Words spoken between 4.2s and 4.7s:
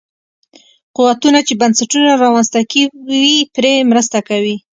کوي.